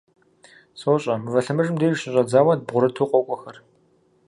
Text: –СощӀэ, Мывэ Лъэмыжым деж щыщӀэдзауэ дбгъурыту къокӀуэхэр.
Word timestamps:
–СощӀэ, 0.79 1.15
Мывэ 1.23 1.39
Лъэмыжым 1.45 1.75
деж 1.79 1.93
щыщӀэдзауэ 1.99 2.53
дбгъурыту 2.59 3.09
къокӀуэхэр. 3.11 3.57